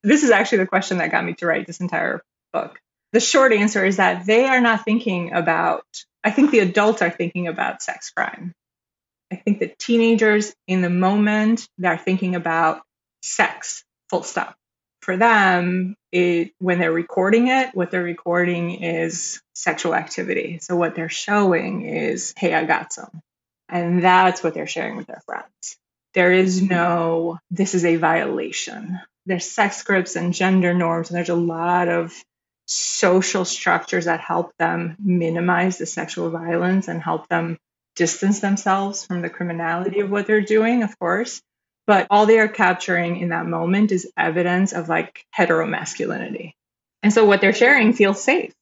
[0.01, 2.79] This is actually the question that got me to write this entire book.
[3.13, 5.85] The short answer is that they are not thinking about
[6.25, 8.51] I think the adults are thinking about sex crime.
[9.31, 12.81] I think the teenagers in the moment they're thinking about
[13.21, 14.55] sex, full stop.
[15.01, 20.57] For them, it, when they're recording it, what they're recording is sexual activity.
[20.61, 23.21] So what they're showing is, hey, I got some.
[23.69, 25.77] And that's what they're sharing with their friends.
[26.15, 28.99] There is no, this is a violation.
[29.27, 32.13] There's sex scripts and gender norms, and there's a lot of
[32.65, 37.57] social structures that help them minimize the sexual violence and help them
[37.95, 41.41] distance themselves from the criminality of what they're doing, of course.
[41.87, 46.53] But all they are capturing in that moment is evidence of like heteromasculinity.
[47.03, 48.53] And so what they're sharing feels safe.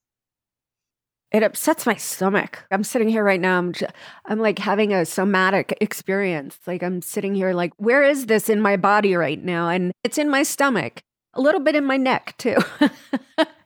[1.31, 2.63] It upsets my stomach.
[2.69, 3.57] I'm sitting here right now.
[3.57, 3.91] I'm, just,
[4.25, 6.59] I'm like having a somatic experience.
[6.67, 9.69] Like I'm sitting here, like, where is this in my body right now?
[9.69, 11.01] And it's in my stomach,
[11.33, 12.57] a little bit in my neck too.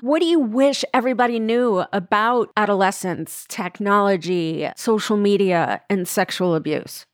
[0.00, 7.06] What do you wish everybody knew about adolescence, technology, social media, and sexual abuse?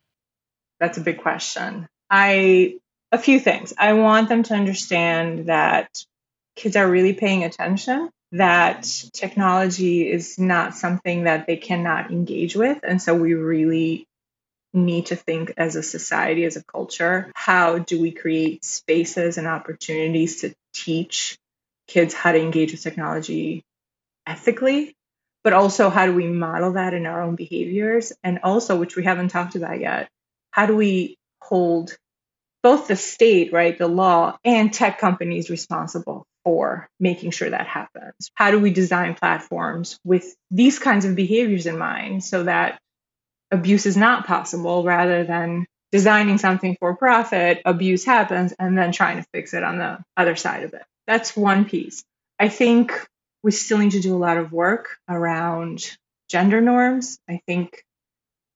[0.80, 1.88] That's a big question.
[2.10, 2.76] I,
[3.12, 3.72] a few things.
[3.78, 5.88] I want them to understand that
[6.56, 12.80] kids are really paying attention, that technology is not something that they cannot engage with.
[12.82, 14.06] And so we really
[14.72, 19.46] need to think as a society, as a culture, how do we create spaces and
[19.46, 21.38] opportunities to teach
[21.86, 23.62] kids how to engage with technology
[24.26, 24.94] ethically,
[25.42, 28.12] but also how do we model that in our own behaviors?
[28.22, 30.08] And also, which we haven't talked about yet,
[30.50, 31.96] how do we hold
[32.62, 38.30] both the state, right, the law, and tech companies responsible for making sure that happens?
[38.34, 42.78] How do we design platforms with these kinds of behaviors in mind so that
[43.50, 49.18] abuse is not possible rather than designing something for profit, abuse happens, and then trying
[49.18, 50.82] to fix it on the other side of it?
[51.06, 52.04] That's one piece.
[52.38, 52.92] I think
[53.42, 55.96] we still need to do a lot of work around
[56.28, 57.18] gender norms.
[57.28, 57.84] I think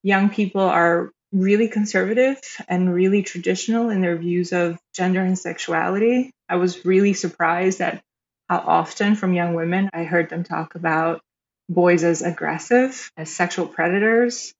[0.02, 6.30] young people are really conservative and really traditional in their views of gender and sexuality.
[6.48, 8.02] I was really surprised at
[8.48, 11.20] how often from young women I heard them talk about
[11.68, 14.54] boys as aggressive, as sexual predators,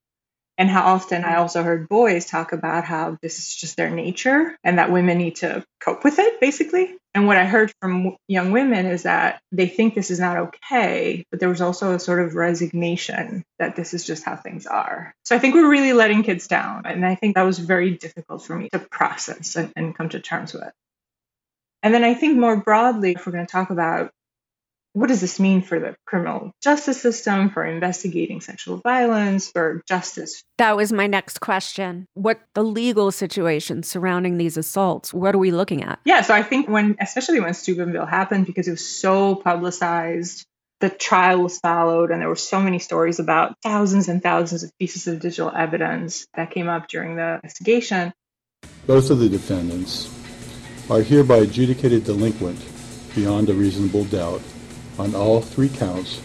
[0.59, 4.57] and how often I also heard boys talk about how this is just their nature
[4.61, 6.97] and that women need to cope with it, basically.
[7.13, 11.23] And what I heard from young women is that they think this is not okay,
[11.31, 15.13] but there was also a sort of resignation that this is just how things are.
[15.23, 16.85] So I think we're really letting kids down.
[16.85, 20.19] And I think that was very difficult for me to process and, and come to
[20.19, 20.73] terms with.
[21.81, 24.11] And then I think more broadly, if we're going to talk about
[24.93, 30.43] what does this mean for the criminal justice system, for investigating sexual violence, for justice?
[30.57, 32.07] That was my next question.
[32.15, 35.13] What the legal situation surrounding these assaults?
[35.13, 35.99] What are we looking at?
[36.05, 40.45] Yeah, so I think when, especially when Steubenville happened, because it was so publicized,
[40.79, 44.71] the trial was followed, and there were so many stories about thousands and thousands of
[44.79, 48.13] pieces of digital evidence that came up during the investigation.
[48.87, 50.09] Both of the defendants
[50.89, 52.59] are hereby adjudicated delinquent
[53.13, 54.41] beyond a reasonable doubt
[54.99, 56.21] on all three counts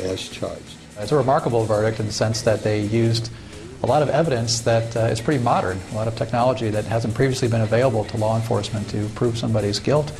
[0.00, 0.76] as charged.
[0.98, 3.30] It's a remarkable verdict in the sense that they used
[3.82, 7.14] a lot of evidence that uh, is pretty modern, a lot of technology that hasn't
[7.14, 10.12] previously been available to law enforcement to prove somebody's guilt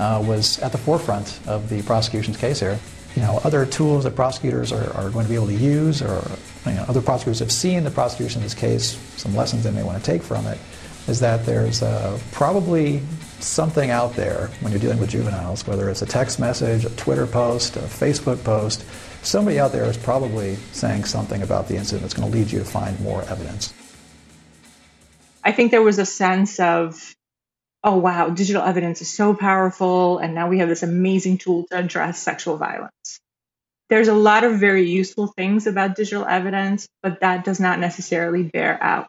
[0.00, 2.78] uh, was at the forefront of the prosecution's case here.
[3.14, 6.28] You know, other tools that prosecutors are, are going to be able to use or
[6.66, 9.84] you know, other prosecutors have seen the prosecution in this case, some lessons they may
[9.84, 10.58] want to take from it,
[11.06, 13.00] is that there's uh, probably
[13.40, 17.26] something out there when you're dealing with juveniles, whether it's a text message, a Twitter
[17.26, 18.84] post, a Facebook post,
[19.22, 22.58] somebody out there is probably saying something about the incident that's going to lead you
[22.58, 23.72] to find more evidence.
[25.42, 27.14] I think there was a sense of,
[27.82, 31.78] oh, wow, digital evidence is so powerful, and now we have this amazing tool to
[31.78, 33.20] address sexual violence.
[33.90, 38.42] There's a lot of very useful things about digital evidence, but that does not necessarily
[38.42, 39.08] bear out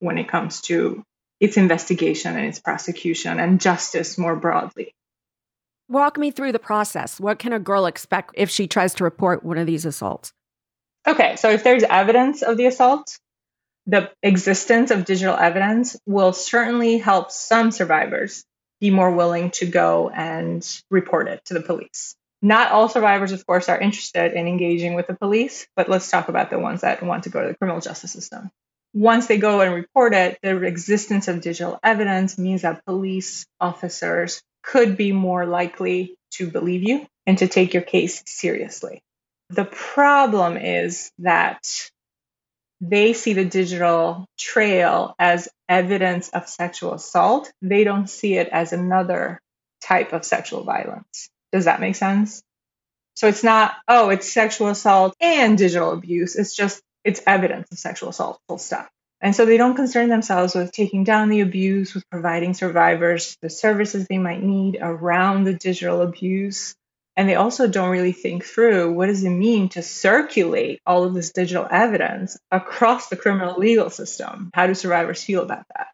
[0.00, 1.02] when it comes to
[1.40, 4.94] its investigation and its prosecution and justice more broadly.
[5.88, 7.18] Walk me through the process.
[7.18, 10.32] What can a girl expect if she tries to report one of these assaults?
[11.08, 13.18] Okay, so if there's evidence of the assault,
[13.86, 18.44] the existence of digital evidence will certainly help some survivors
[18.80, 22.14] be more willing to go and report it to the police.
[22.42, 26.28] Not all survivors, of course, are interested in engaging with the police, but let's talk
[26.28, 28.50] about the ones that want to go to the criminal justice system
[28.92, 34.42] once they go and report it, the existence of digital evidence means that police officers
[34.62, 39.02] could be more likely to believe you and to take your case seriously.
[39.50, 41.66] The problem is that
[42.80, 47.52] they see the digital trail as evidence of sexual assault.
[47.60, 49.40] They don't see it as another
[49.82, 51.28] type of sexual violence.
[51.52, 52.42] Does that make sense?
[53.14, 56.36] So it's not, oh, it's sexual assault and digital abuse.
[56.36, 58.88] It's just it's evidence of sexual assault, full stop.
[59.20, 63.50] And so they don't concern themselves with taking down the abuse, with providing survivors the
[63.50, 66.74] services they might need around the digital abuse.
[67.16, 71.12] And they also don't really think through what does it mean to circulate all of
[71.12, 74.50] this digital evidence across the criminal legal system?
[74.54, 75.88] How do survivors feel about that?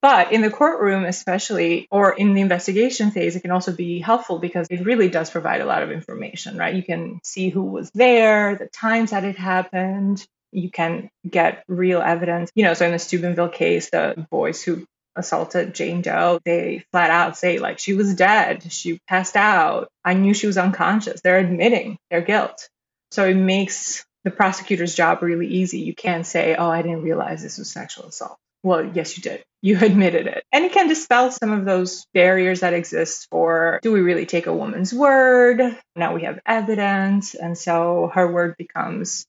[0.00, 4.38] But in the courtroom, especially, or in the investigation phase, it can also be helpful
[4.38, 6.74] because it really does provide a lot of information, right?
[6.74, 10.24] You can see who was there, the times that it happened.
[10.52, 12.52] You can get real evidence.
[12.54, 14.86] You know, so in the Steubenville case, the boys who
[15.16, 18.72] assaulted Jane Doe, they flat out say, like, she was dead.
[18.72, 19.88] She passed out.
[20.04, 21.20] I knew she was unconscious.
[21.20, 22.68] They're admitting their guilt.
[23.10, 25.80] So it makes the prosecutor's job really easy.
[25.80, 28.38] You can't say, oh, I didn't realize this was sexual assault.
[28.62, 29.44] Well, yes, you did.
[29.62, 30.44] You admitted it.
[30.52, 34.46] And it can dispel some of those barriers that exist for do we really take
[34.46, 35.60] a woman's word?
[35.96, 37.34] Now we have evidence.
[37.34, 39.26] And so her word becomes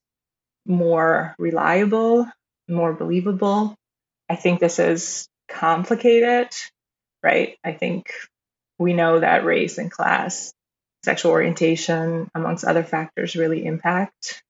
[0.66, 2.28] more reliable,
[2.70, 3.76] more believable.
[4.30, 6.50] I think this is complicated,
[7.24, 7.58] right?
[7.64, 8.12] I think
[8.80, 10.54] We know that race and class,
[11.06, 14.44] sexual orientation, amongst other factors, really impact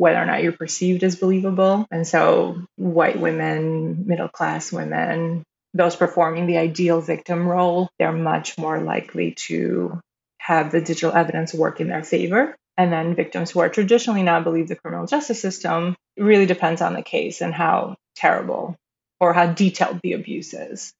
[0.00, 1.86] whether or not you're perceived as believable.
[1.90, 5.44] And so, white women, middle class women,
[5.74, 10.00] those performing the ideal victim role, they're much more likely to
[10.38, 12.56] have the digital evidence work in their favor.
[12.78, 16.94] And then victims who are traditionally not believed the criminal justice system, really depends on
[16.94, 18.76] the case and how terrible
[19.20, 20.94] or how detailed the abuse is.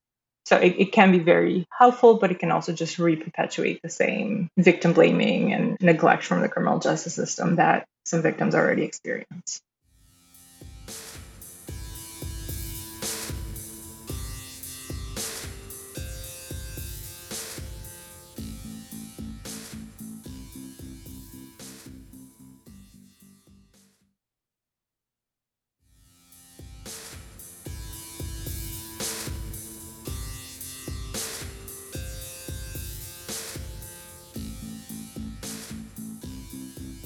[0.44, 4.50] So it, it can be very helpful, but it can also just re-perpetuate the same
[4.58, 9.62] victim blaming and neglect from the criminal justice system that some victims already experience.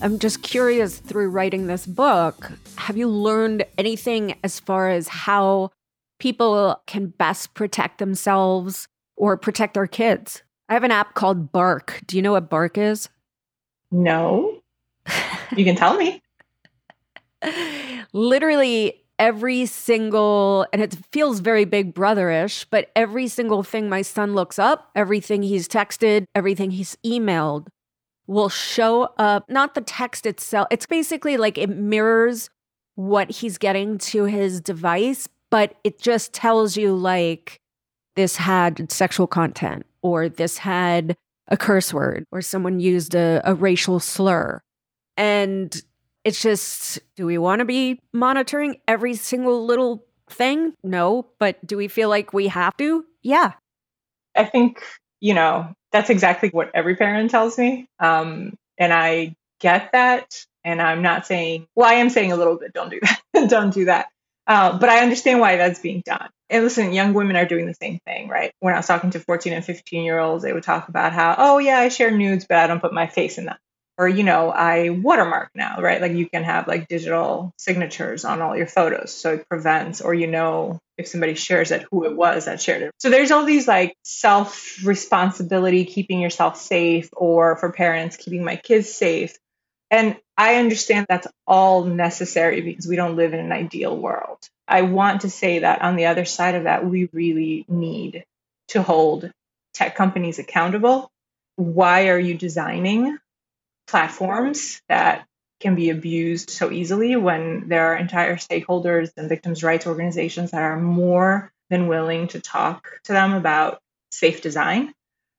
[0.04, 5.70] I'm just curious through writing this book, have you learned anything as far as how
[6.18, 8.86] people can best protect themselves
[9.16, 10.42] or protect their kids?
[10.68, 12.02] I have an app called Bark.
[12.06, 13.08] Do you know what Bark is?
[13.90, 14.60] No.
[15.56, 16.20] You can tell me.
[18.12, 24.34] Literally every single, and it feels very big brotherish, but every single thing my son
[24.34, 27.68] looks up, everything he's texted, everything he's emailed
[28.26, 30.66] will show up, not the text itself.
[30.70, 32.50] It's basically like it mirrors
[32.94, 37.60] what he's getting to his device, but it just tells you like
[38.16, 41.16] this had sexual content or this had
[41.48, 44.60] a curse word or someone used a, a racial slur.
[45.16, 45.74] And
[46.24, 50.72] it's just, do we want to be monitoring every single little thing?
[50.82, 51.26] No.
[51.38, 53.04] But do we feel like we have to?
[53.22, 53.52] Yeah.
[54.34, 54.82] I think,
[55.20, 57.86] you know, that's exactly what every parent tells me.
[58.00, 60.44] Um, and I get that.
[60.64, 63.48] And I'm not saying, well, I am saying a little bit, don't do that.
[63.48, 64.08] don't do that.
[64.44, 66.28] Uh, but I understand why that's being done.
[66.50, 68.52] And listen, young women are doing the same thing, right?
[68.58, 71.36] When I was talking to 14 and 15 year olds, they would talk about how,
[71.38, 73.56] oh, yeah, I share nudes, but I don't put my face in them
[73.96, 76.00] or you know i watermark now right?
[76.00, 79.12] Like you can have like digital signatures on all your photos.
[79.12, 82.82] So it prevents or you know if somebody shares it who it was that shared
[82.82, 82.92] it.
[82.98, 88.56] So there's all these like self responsibility keeping yourself safe or for parents keeping my
[88.56, 89.36] kids safe.
[89.90, 94.38] And i understand that's all necessary because we don't live in an ideal world.
[94.66, 98.24] I want to say that on the other side of that we really need
[98.68, 99.30] to hold
[99.74, 101.10] tech companies accountable.
[101.56, 103.18] Why are you designing
[103.86, 105.26] platforms that
[105.60, 110.62] can be abused so easily when there are entire stakeholders and victims' rights organizations that
[110.62, 113.80] are more than willing to talk to them about
[114.10, 114.92] safe design.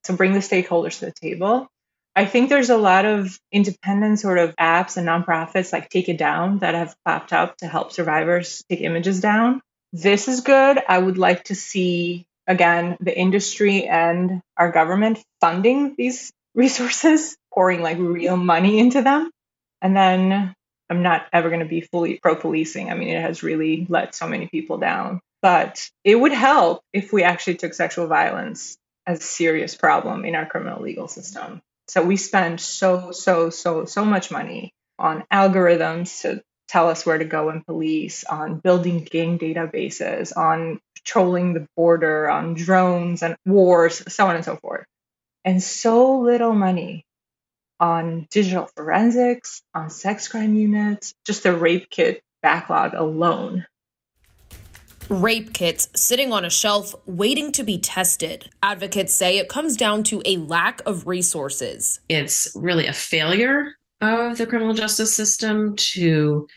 [0.03, 1.67] So bring the stakeholders to the table.
[2.15, 6.17] I think there's a lot of independent sort of apps and nonprofits like Take It
[6.17, 9.61] Down that have popped up to help survivors take images down.
[9.91, 10.79] This is good.
[10.87, 17.81] I would like to see, again, the industry and our government funding these resources pouring
[17.81, 19.29] like real money into them.
[19.81, 20.55] And then
[20.89, 22.89] I'm not ever going to be fully pro policing.
[22.89, 25.21] I mean, it has really let so many people down.
[25.41, 30.35] But it would help if we actually took sexual violence as a serious problem in
[30.35, 31.61] our criminal legal system.
[31.87, 37.19] So we spend so, so, so, so much money on algorithms to tell us where
[37.19, 43.35] to go in police, on building gang databases, on patrolling the border, on drones and
[43.45, 44.85] wars, so on and so forth.
[45.45, 47.05] And so little money
[47.79, 53.67] on digital forensics, on sex crime units, just the rape kit backlog alone.
[55.07, 58.49] Rape kits sitting on a shelf waiting to be tested.
[58.63, 61.99] Advocates say it comes down to a lack of resources.
[62.09, 66.47] It's really a failure of the criminal justice system to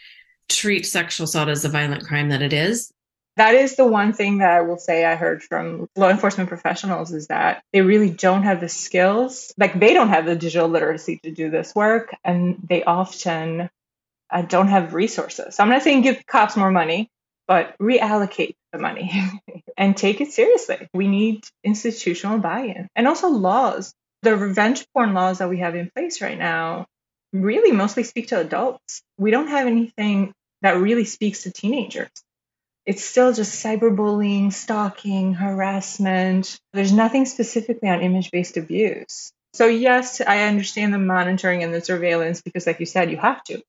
[0.48, 2.90] treat sexual assault as a violent crime that it is
[3.38, 7.12] that is the one thing that I will say I heard from law enforcement professionals
[7.12, 9.54] is that they really don't have the skills.
[9.56, 13.70] Like they don't have the digital literacy to do this work, and they often
[14.30, 15.54] uh, don't have resources.
[15.54, 17.08] So I'm not saying give cops more money,
[17.46, 19.12] but reallocate the money
[19.76, 20.88] and take it seriously.
[20.92, 23.94] We need institutional buy in and also laws.
[24.22, 26.86] The revenge porn laws that we have in place right now
[27.32, 29.00] really mostly speak to adults.
[29.16, 30.32] We don't have anything
[30.62, 32.10] that really speaks to teenagers
[32.88, 36.58] it's still just cyberbullying, stalking, harassment.
[36.72, 39.30] There's nothing specifically on image based abuse.
[39.52, 43.44] So, yes, I understand the monitoring and the surveillance because, like you said, you have
[43.44, 43.60] to.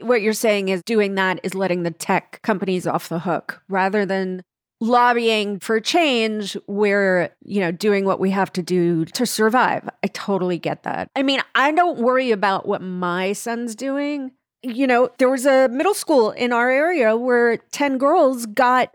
[0.00, 4.04] What you're saying is doing that is letting the tech companies off the hook rather
[4.04, 4.42] than
[4.80, 9.88] lobbying for change, we're, you know, doing what we have to do to survive.
[10.02, 11.10] I totally get that.
[11.14, 14.32] I mean, I don't worry about what my son's doing.
[14.64, 18.94] You know, there was a middle school in our area where 10 girls got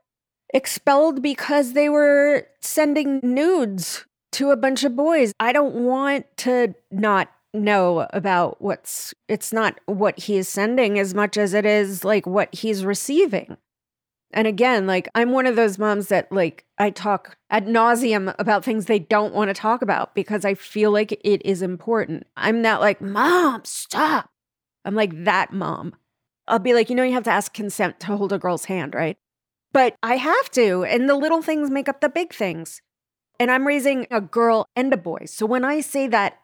[0.54, 5.32] expelled because they were sending nudes to a bunch of boys.
[5.40, 11.36] I don't want to not know about what's it's not what he's sending as much
[11.36, 13.58] as it is like what he's receiving.
[14.32, 18.64] And again, like I'm one of those moms that like I talk ad nauseum about
[18.64, 22.28] things they don't want to talk about because I feel like it is important.
[22.38, 24.30] I'm not like, mom, stop.
[24.90, 25.94] I'm like that mom.
[26.48, 28.96] I'll be like, you know, you have to ask consent to hold a girl's hand,
[28.96, 29.18] right?
[29.72, 30.84] But I have to.
[30.84, 32.82] And the little things make up the big things.
[33.40, 35.26] And I'm raising a girl and a boy.
[35.26, 36.40] So when I say that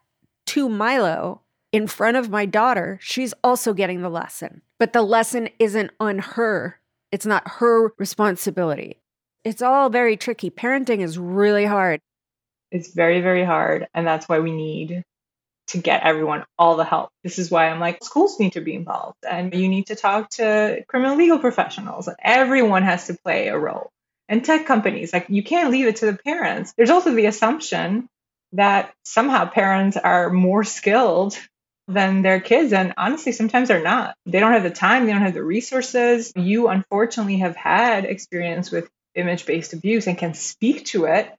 [0.48, 1.42] to Milo
[1.72, 4.62] in front of my daughter, she's also getting the lesson.
[4.78, 6.80] But the lesson isn't on her
[7.16, 9.00] it's not her responsibility.
[9.46, 10.50] It's all very tricky.
[10.50, 12.02] Parenting is really hard.
[12.72, 13.88] It's very, very hard.
[13.94, 15.02] And that's why we need
[15.68, 17.10] to get everyone all the help.
[17.24, 20.30] This is why I'm like, schools need to be involved and you need to talk
[20.32, 22.10] to criminal legal professionals.
[22.22, 23.92] Everyone has to play a role.
[24.28, 26.74] And tech companies, like, you can't leave it to the parents.
[26.76, 28.08] There's also the assumption
[28.54, 31.38] that somehow parents are more skilled
[31.88, 32.74] than their kids.
[32.74, 34.16] And honestly, sometimes they're not.
[34.26, 36.32] They don't have the time, they don't have the resources.
[36.36, 41.32] You unfortunately have had experience with image based abuse and can speak to it,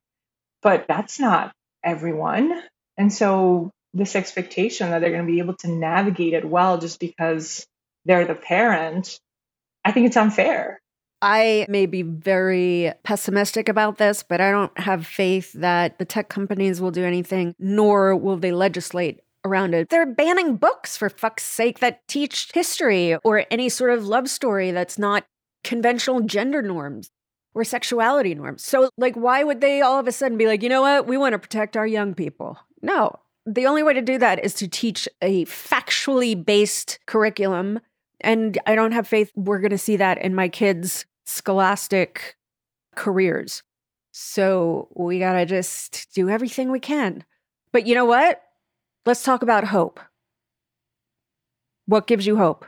[0.62, 1.52] but that's not
[1.82, 2.62] everyone.
[2.96, 7.00] And so, this expectation that they're going to be able to navigate it well just
[7.00, 7.66] because
[8.04, 9.18] they're the parent,
[9.84, 10.80] I think it's unfair.
[11.22, 16.28] I may be very pessimistic about this, but I don't have faith that the tech
[16.28, 19.88] companies will do anything, nor will they legislate around it.
[19.88, 24.72] They're banning books, for fuck's sake, that teach history or any sort of love story
[24.72, 25.24] that's not
[25.64, 27.10] conventional gender norms
[27.54, 28.62] or sexuality norms.
[28.62, 31.06] So, like, why would they all of a sudden be like, you know what?
[31.06, 32.58] We want to protect our young people?
[32.82, 33.18] No.
[33.46, 37.80] The only way to do that is to teach a factually based curriculum.
[38.20, 42.36] And I don't have faith we're going to see that in my kids' scholastic
[42.96, 43.62] careers.
[44.10, 47.24] So we got to just do everything we can.
[47.72, 48.42] But you know what?
[49.04, 50.00] Let's talk about hope.
[51.84, 52.66] What gives you hope?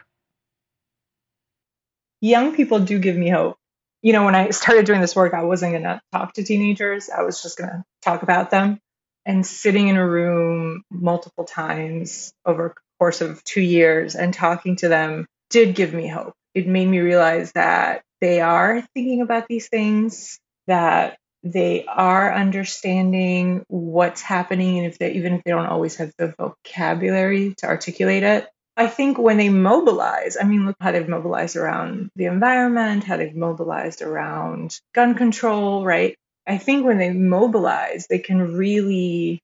[2.20, 3.56] Young people do give me hope.
[4.02, 7.10] You know, when I started doing this work, I wasn't going to talk to teenagers.
[7.10, 8.80] I was just going to talk about them.
[9.28, 14.76] And sitting in a room multiple times over a course of two years and talking
[14.76, 16.34] to them did give me hope.
[16.54, 23.64] It made me realize that they are thinking about these things, that they are understanding
[23.68, 28.22] what's happening and if they even if they don't always have the vocabulary to articulate
[28.22, 33.04] it i think when they mobilize i mean look how they've mobilized around the environment
[33.04, 36.16] how they've mobilized around gun control right
[36.48, 39.40] i think when they mobilize they can really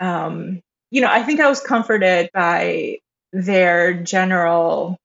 [0.00, 2.98] um, you know i think i was comforted by
[3.32, 4.98] their general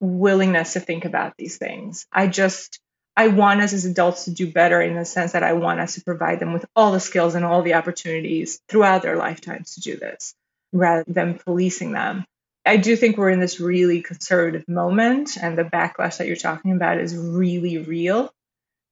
[0.00, 2.80] willingness to think about these things i just
[3.18, 5.96] I want us as adults to do better in the sense that I want us
[5.96, 9.80] to provide them with all the skills and all the opportunities throughout their lifetimes to
[9.80, 10.36] do this
[10.72, 12.24] rather than policing them.
[12.64, 16.70] I do think we're in this really conservative moment, and the backlash that you're talking
[16.72, 18.30] about is really real.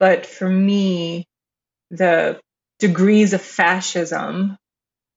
[0.01, 1.29] But for me,
[1.91, 2.41] the
[2.79, 4.57] degrees of fascism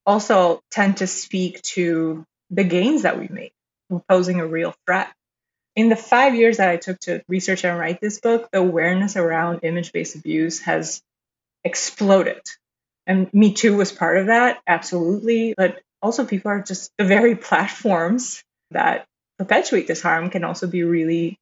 [0.05, 3.53] also tend to speak to the gains that we make,
[4.07, 5.11] posing a real threat
[5.79, 9.15] in the five years that I took to research and write this book, the awareness
[9.15, 11.01] around image based abuse has
[11.63, 12.41] exploded.
[13.07, 15.53] And Me Too was part of that, absolutely.
[15.55, 19.05] But also, people are just the very platforms that
[19.37, 21.37] perpetuate this harm can also be really,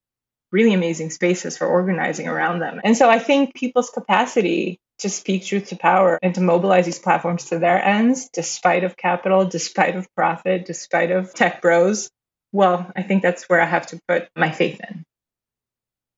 [0.52, 2.80] really amazing spaces for organizing around them.
[2.84, 7.00] And so I think people's capacity to speak truth to power and to mobilize these
[7.00, 12.10] platforms to their ends, despite of capital, despite of profit, despite of tech bros,
[12.52, 15.04] well, I think that's where I have to put my faith in.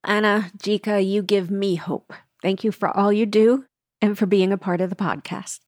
[0.04, 2.14] Anna, Gjika, you give me hope.
[2.42, 3.66] Thank you for all you do
[4.02, 5.60] and for being a part of the podcast.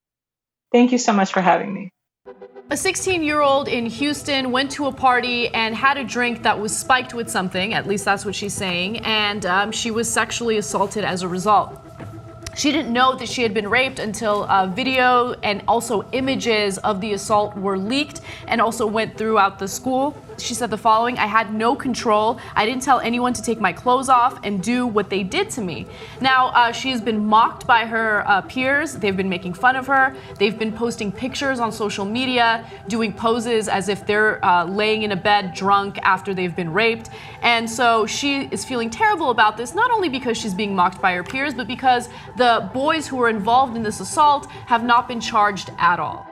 [0.72, 1.90] Thank you so much for having me.
[2.70, 6.58] A 16 year old in Houston went to a party and had a drink that
[6.58, 10.56] was spiked with something, at least that's what she's saying, and um, she was sexually
[10.56, 11.78] assaulted as a result.
[12.54, 17.00] She didn't know that she had been raped until a video and also images of
[17.00, 20.14] the assault were leaked and also went throughout the school.
[20.38, 22.40] She said the following I had no control.
[22.54, 25.60] I didn't tell anyone to take my clothes off and do what they did to
[25.60, 25.86] me.
[26.20, 28.94] Now, uh, she has been mocked by her uh, peers.
[28.94, 30.16] They've been making fun of her.
[30.38, 35.12] They've been posting pictures on social media, doing poses as if they're uh, laying in
[35.12, 37.10] a bed drunk after they've been raped.
[37.42, 41.14] And so she is feeling terrible about this, not only because she's being mocked by
[41.14, 45.20] her peers, but because the boys who were involved in this assault have not been
[45.20, 46.31] charged at all.